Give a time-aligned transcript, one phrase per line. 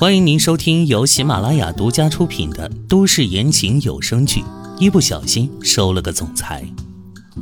[0.00, 4.40] 欢迎您收听由喜马拉雅独家出品的都市言情有声剧
[4.78, 6.64] 《一不小心收了个总裁》，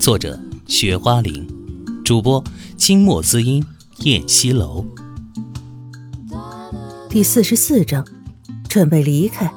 [0.00, 1.46] 作者：雪花玲，
[2.02, 2.42] 主播：
[2.78, 3.62] 清墨滋音、
[4.04, 4.86] 燕西楼。
[7.10, 8.02] 第四十四章，
[8.66, 9.52] 准备离开。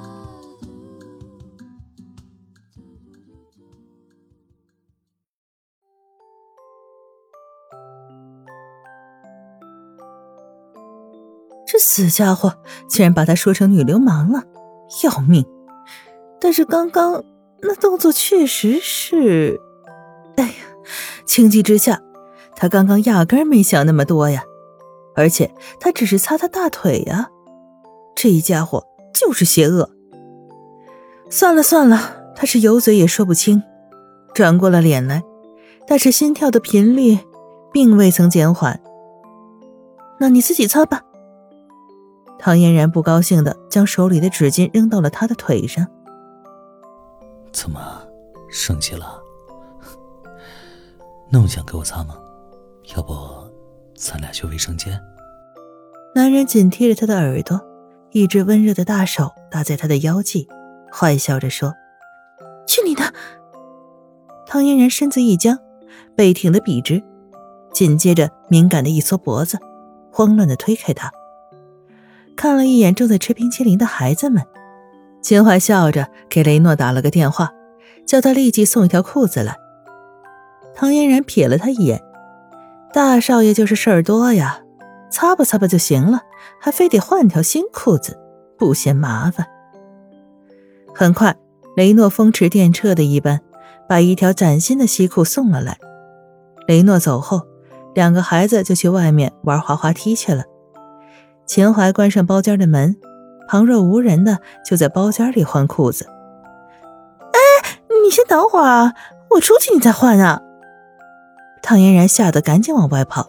[11.99, 12.55] 死家伙
[12.87, 14.43] 竟然把他说成女流氓了，
[15.03, 15.45] 要命！
[16.39, 17.23] 但是刚刚
[17.61, 19.59] 那动作确实是……
[20.37, 20.53] 哎呀，
[21.25, 22.01] 情急之下，
[22.55, 24.43] 他刚刚压根没想那么多呀。
[25.15, 27.27] 而且他只是擦他大腿呀，
[28.15, 29.89] 这一家伙就是邪恶。
[31.29, 33.61] 算了算了，他是有嘴也说不清。
[34.33, 35.21] 转过了脸来，
[35.85, 37.19] 但是心跳的频率
[37.73, 38.79] 并未曾减缓。
[40.19, 41.01] 那你自己擦吧。
[42.39, 45.85] 唐嫣然不高兴的将手里的纸巾扔到了他的腿上。
[47.51, 48.01] 怎么，
[48.49, 49.21] 生气了？
[51.29, 52.15] 那么想给我擦吗？
[52.95, 53.13] 要不，
[53.93, 54.99] 咱俩去卫生间？
[56.15, 57.59] 男人紧贴着她的耳朵，
[58.11, 60.47] 一只温热的大手搭在她的腰际，
[60.91, 61.75] 坏笑着说
[62.65, 63.13] ：“去你的！”
[64.47, 65.59] 唐嫣然身子一僵，
[66.15, 67.03] 背挺得笔直，
[67.71, 69.59] 紧接着敏感的一缩脖子，
[70.11, 71.11] 慌乱的推开他。
[72.39, 74.41] 看了一眼正在吃冰淇淋的孩子们，
[75.21, 77.51] 秦淮笑着给雷诺打了个电话，
[78.07, 79.57] 叫他立即送一条裤子来。
[80.73, 82.01] 唐嫣然瞥了他一眼，
[82.93, 84.61] 大少爷就是事儿多呀，
[85.11, 86.21] 擦吧擦吧就行了，
[86.61, 88.17] 还非得换条新裤子，
[88.57, 89.45] 不嫌麻烦。
[90.95, 91.35] 很快，
[91.75, 93.41] 雷诺风驰电掣的一般，
[93.85, 95.77] 把一条崭新的西裤送了来。
[96.69, 97.41] 雷诺走后，
[97.93, 100.45] 两个孩子就去外面玩滑滑梯去了。
[101.49, 102.95] 秦淮关上包间的门，
[103.47, 106.05] 旁若无人的就在包间里换裤子。
[107.31, 107.39] 哎，
[108.03, 108.93] 你先等会儿啊，
[109.31, 110.43] 我出去你再换啊！
[111.63, 113.27] 唐嫣然吓得赶紧往外跑，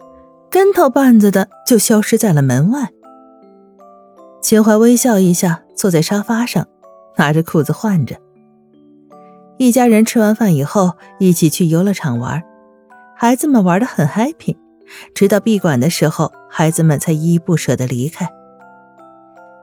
[0.51, 2.89] 跟头绊子的就消失在了门外。
[4.39, 6.67] 秦淮微笑一下，坐在沙发上，
[7.15, 8.17] 拿着裤子换着。
[9.57, 12.43] 一家人吃完饭以后，一起去游乐场玩，
[13.17, 14.57] 孩子们玩的很 happy。
[15.13, 18.29] 直到闭馆的时候，孩子们才依依不舍地离开。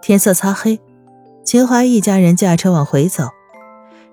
[0.01, 0.81] 天色擦黑，
[1.45, 3.29] 秦淮一家人驾车往回走，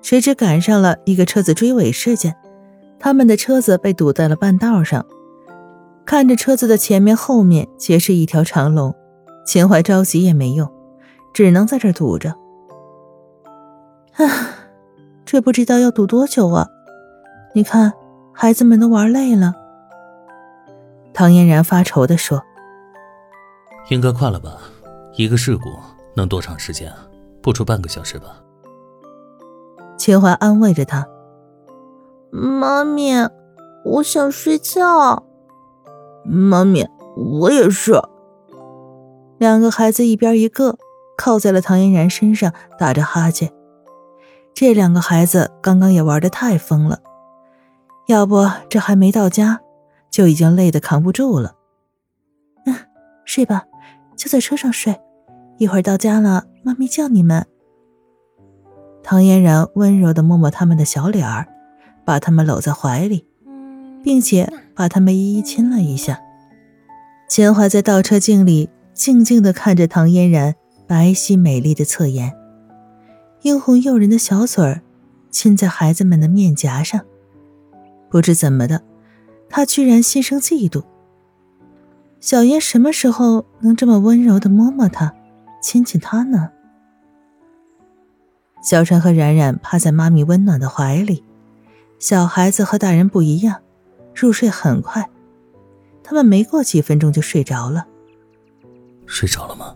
[0.01, 2.35] 谁知赶上了一个车子追尾事件，
[2.99, 5.05] 他们的车子被堵在了半道上。
[6.05, 8.93] 看着车子的前面、后面皆是一条长龙，
[9.45, 10.71] 秦淮着急也没用，
[11.33, 12.35] 只能在这堵着。
[14.13, 14.29] 唉，
[15.25, 16.67] 这不知道要堵多久啊！
[17.53, 17.91] 你看，
[18.31, 19.53] 孩子们都玩累了。
[21.15, 22.43] 唐嫣然发愁的说
[23.89, 24.57] ：“应该快了吧？
[25.15, 25.63] 一个事故
[26.13, 27.07] 能多长时间啊？
[27.41, 28.41] 不出半个小时吧？”
[29.97, 31.07] 秦淮安慰着他
[32.29, 33.13] ：“妈咪，
[33.85, 35.23] 我想睡觉。
[36.27, 37.93] ”“妈咪，我也是。”
[39.39, 40.77] 两个孩子一边一个，
[41.17, 43.53] 靠在了唐嫣然身上，打着哈欠。
[44.53, 46.99] 这两个孩子刚刚也玩的太疯了，
[48.07, 49.61] 要不这还没到家。
[50.15, 51.57] 就已经累得扛不住了。
[52.65, 52.73] 嗯，
[53.25, 53.65] 睡吧，
[54.15, 54.97] 就在车上睡，
[55.57, 57.45] 一会儿到家了，妈咪叫你们。
[59.03, 61.45] 唐嫣然温柔的摸摸他们的小脸儿，
[62.05, 63.27] 把他们搂在怀里，
[64.05, 66.21] 并且把他们一一亲了一下。
[67.27, 70.55] 秦淮在倒车镜里静静的看着唐嫣然
[70.87, 72.33] 白皙美丽的侧颜，
[73.41, 74.81] 殷红诱人的小嘴儿
[75.29, 77.01] 亲在孩子们的面颊上，
[78.09, 78.81] 不知怎么的。
[79.49, 80.83] 他居然心生嫉妒。
[82.19, 85.13] 小燕什么时候能这么温柔的摸摸他，
[85.61, 86.49] 亲亲他呢？
[88.63, 91.23] 小川和冉冉趴在妈咪温暖的怀里，
[91.99, 93.61] 小孩子和大人不一样，
[94.15, 95.07] 入睡很快，
[96.03, 97.85] 他们没过几分钟就睡着了。
[99.05, 99.75] 睡着了吗？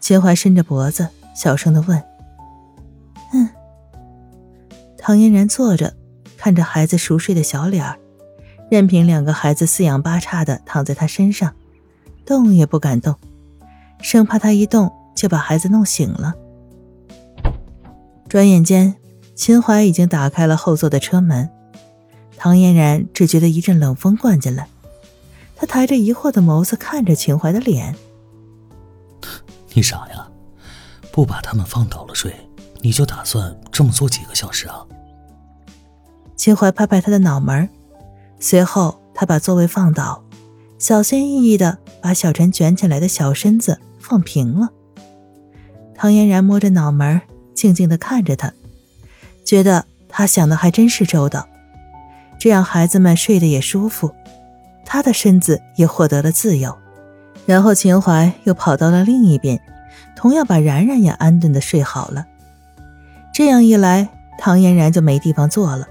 [0.00, 2.02] 秦淮伸着脖子，小声的问。
[3.34, 3.46] 嗯。
[4.96, 5.94] 唐嫣然坐着，
[6.38, 7.98] 看着孩子熟睡的小脸儿。
[8.70, 11.54] 任凭两个孩子四仰八叉的躺在他身上，
[12.24, 13.14] 动也不敢动，
[14.00, 16.34] 生怕他一动就把孩子弄醒了。
[18.28, 18.96] 转眼间，
[19.36, 21.48] 秦淮已经打开了后座的车门，
[22.36, 24.68] 唐嫣然只觉得一阵冷风灌进来，
[25.54, 27.94] 他抬着疑惑的眸子看着秦淮的脸
[29.74, 30.26] ：“你傻呀？
[31.12, 32.34] 不把他们放倒了睡，
[32.80, 34.84] 你就打算这么坐几个小时啊？”
[36.36, 37.68] 秦淮拍拍他的脑门。
[38.38, 40.22] 随后，他把座位放倒，
[40.78, 44.70] 小心翼翼地把小陈卷起来的小身子放平了。
[45.94, 47.20] 唐嫣然摸着脑门，
[47.54, 48.52] 静静的看着他，
[49.44, 51.48] 觉得他想的还真是周到。
[52.38, 54.12] 这样孩子们睡得也舒服，
[54.84, 56.76] 他的身子也获得了自由。
[57.46, 59.58] 然后秦淮又跑到了另一边，
[60.14, 62.26] 同样把然然也安顿的睡好了。
[63.32, 64.08] 这样一来，
[64.38, 65.88] 唐嫣然就没地方坐了，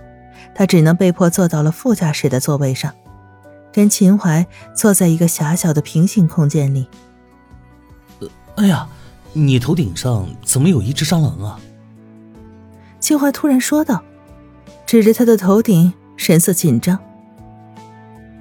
[0.55, 2.91] 她只能被迫坐到了副驾驶的座位上，
[3.71, 6.87] 跟秦淮坐在一个狭小的平行空间里。
[8.19, 8.87] 呃，哎呀，
[9.33, 11.59] 你头顶上怎么有一只蟑螂啊？
[12.99, 14.01] 秦淮突然说道，
[14.85, 16.97] 指着他的头顶，神色紧张。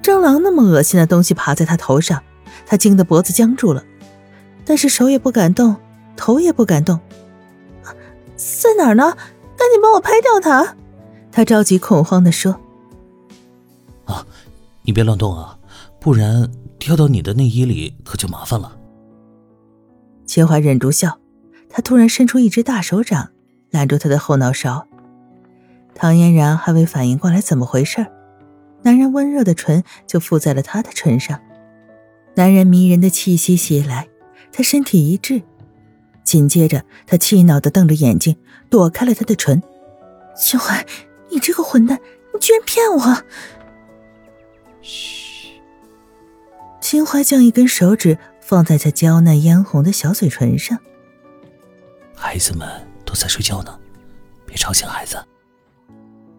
[0.01, 2.23] 蟑螂那么恶心的东西爬在他头上。
[2.67, 3.83] 他惊得脖子僵住了，
[4.65, 5.75] 但是手也不敢动，
[6.15, 6.99] 头也不敢动。
[8.35, 9.15] 在哪儿呢？
[9.55, 10.75] 赶紧帮我拍掉它！
[11.35, 12.57] 他着急恐慌的说
[14.07, 14.25] ：“啊，
[14.83, 15.59] 你别乱动啊，
[15.99, 16.49] 不然
[16.79, 18.77] 掉到你的内衣里可就麻烦了。”
[20.25, 21.19] 秦淮忍住笑，
[21.69, 23.31] 他突然伸出一只大手掌
[23.71, 24.87] 揽住他的后脑勺。
[25.93, 28.07] 唐嫣然还未反应过来怎么回事，
[28.83, 31.37] 男人温热的唇就附在了她的唇上。
[32.35, 34.07] 男人迷人的气息袭来，
[34.53, 35.41] 他身体一滞，
[36.23, 38.37] 紧接着他气恼的瞪着眼睛，
[38.69, 39.61] 躲开了他的唇。
[40.37, 40.85] 秦淮，
[41.29, 41.99] 你这个混蛋，
[42.33, 43.23] 你居然骗我！
[44.81, 45.59] 嘘。
[46.79, 50.77] 秦淮将一根手指放在他娇嫩嫣红的小嘴唇上。
[52.15, 52.67] 孩子们
[53.03, 53.79] 都在睡觉呢，
[54.45, 55.23] 别吵醒孩子。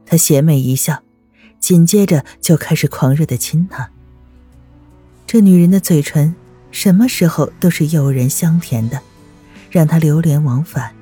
[0.07, 1.03] 他邪魅一笑，
[1.59, 3.91] 紧接着就开始狂热的亲她。
[5.27, 6.33] 这女人的嘴唇，
[6.71, 9.01] 什么时候都是诱人香甜的，
[9.69, 10.95] 让他流连忘返。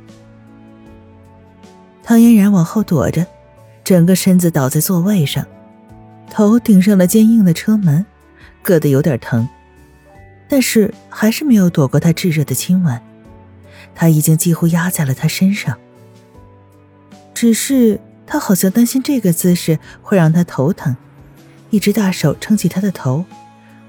[2.03, 3.27] 唐嫣然往后躲着，
[3.85, 5.47] 整个身子倒在座位上，
[6.31, 8.05] 头顶上了坚硬的车门，
[8.65, 9.47] 硌得有点疼，
[10.49, 12.99] 但是还是没有躲过他炙热的亲吻。
[13.95, 15.79] 他已经几乎压在了他身上，
[17.35, 20.97] 只是他好像担心这个姿势会让他头疼，
[21.69, 23.25] 一只大手撑起他的头。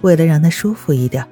[0.01, 1.25] 为了让他舒服一点，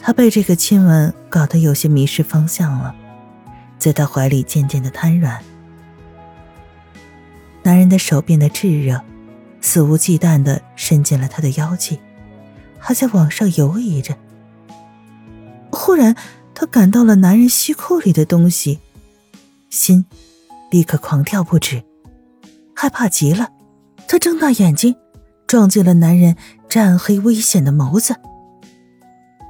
[0.00, 2.92] 他被这个亲吻搞得有些迷失方向了，
[3.78, 5.40] 在他怀里渐渐的瘫软。
[7.64, 9.00] 男人的手变得炙热，
[9.60, 11.98] 肆无忌惮的伸进了他的腰际，
[12.78, 14.16] 还在往上游移着。
[15.72, 16.14] 忽然，
[16.54, 18.78] 他感到了男人西裤里的东西，
[19.70, 20.04] 心
[20.70, 21.82] 立刻狂跳不止，
[22.76, 23.48] 害怕极了。
[24.06, 24.94] 他睁大眼睛。
[25.46, 26.36] 撞进了男人
[26.68, 28.16] 湛黑危险的眸子，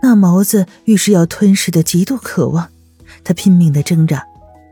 [0.03, 2.69] 那眸子愈是要吞噬的极度渴望，
[3.23, 4.23] 他拼命的挣扎，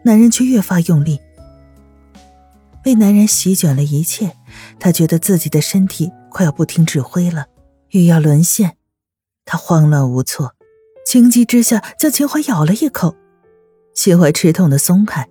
[0.05, 1.19] 男人却越发用力。
[2.83, 4.37] 被男人席卷了一切，
[4.79, 7.47] 他觉得自己的身体快要不听指挥了，
[7.91, 8.77] 欲要沦陷，
[9.45, 10.55] 他慌乱无措，
[11.07, 13.15] 情急之下将秦淮咬了一口，
[13.95, 15.29] 秦淮吃痛的松开，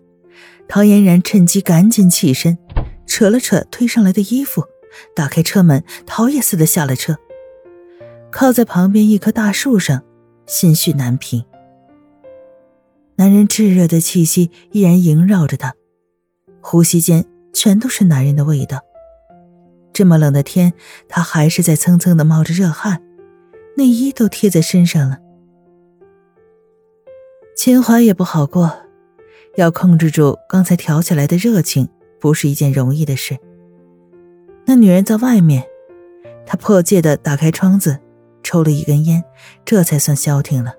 [0.67, 2.57] 唐嫣然趁机赶紧起身，
[3.05, 4.63] 扯了扯推上来的衣服。
[5.15, 7.17] 打开车门，逃也似的下了车，
[8.29, 10.03] 靠在旁边一棵大树上，
[10.45, 11.45] 心绪难平。
[13.15, 15.75] 男人炙热的气息依然萦绕着他，
[16.59, 17.25] 呼吸间
[17.63, 18.79] 全都是男人的味道。
[19.93, 20.73] 这么冷的天，
[21.07, 23.03] 他还是在蹭蹭的冒着热汗，
[23.77, 25.19] 内衣都贴在身上了。
[27.55, 28.79] 秦淮也不好过，
[29.57, 31.87] 要控制住刚才挑起来的热情，
[32.19, 33.37] 不是一件容易的事。
[34.65, 35.63] 那女人在外面，
[36.47, 37.99] 他迫切的打开窗子，
[38.41, 39.23] 抽了一根烟，
[39.63, 40.73] 这才算消停了。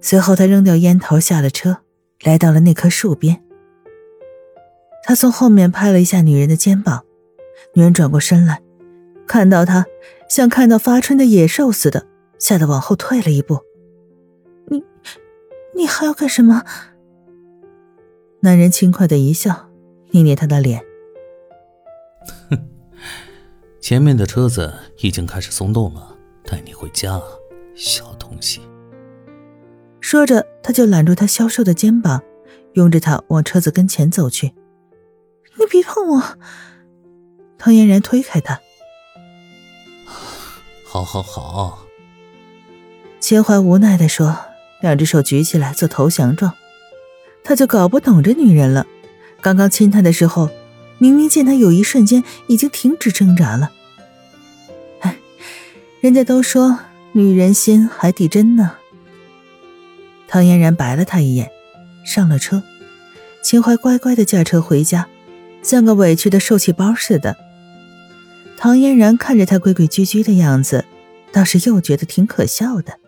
[0.00, 1.78] 随后，他扔掉烟头，下了车，
[2.22, 3.43] 来到了那棵树边。
[5.06, 7.04] 他从后面拍了一下女人的肩膀，
[7.74, 8.62] 女人转过身来，
[9.26, 9.84] 看到他，
[10.28, 12.06] 像看到发春的野兽似的，
[12.38, 13.60] 吓得往后退了一步。
[14.68, 14.82] 你，
[15.76, 16.62] 你还要干什么？
[18.40, 19.68] 男人轻快的一笑，
[20.10, 20.82] 捏捏她的脸。
[22.48, 22.58] 哼，
[23.80, 27.20] 前面的车子已经开始松动了，带你回家，
[27.74, 28.62] 小东西。
[30.00, 32.22] 说着，他就揽住她消瘦的肩膀，
[32.72, 34.54] 拥着她往车子跟前走去。
[35.64, 36.22] 你别碰我！
[37.56, 38.60] 唐嫣然推开他。
[40.84, 41.86] 好好好。
[43.18, 44.36] 秦淮无奈的说，
[44.82, 46.52] 两只手举起来做投降状。
[47.42, 48.86] 他就搞不懂这女人了，
[49.40, 50.50] 刚刚亲她的时候。
[50.98, 53.72] 明明见她有一瞬间已经停止挣扎了，
[55.00, 55.18] 哎，
[56.00, 56.78] 人家都说
[57.12, 58.76] 女人心海底针呢。
[60.28, 61.50] 唐嫣然白了他一眼，
[62.06, 62.62] 上了车。
[63.42, 65.08] 秦淮乖乖的驾车回家，
[65.64, 67.36] 像个委屈的受气包似的。
[68.56, 70.84] 唐嫣然看着他规规矩矩的样子，
[71.32, 73.00] 倒是又觉得挺可笑的。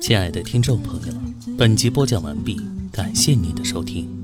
[0.00, 1.14] 亲爱的听众朋友，
[1.56, 2.60] 本集播讲完毕，
[2.92, 4.21] 感谢您的收听。